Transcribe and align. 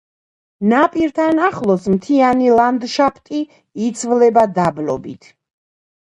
ნაპირთან 0.69 1.41
ახლოს 1.47 1.83
მთიანი 1.95 2.47
ლანდშაფტი 2.59 3.41
იცვლება 3.89 4.47
დაბლობით. 4.55 5.29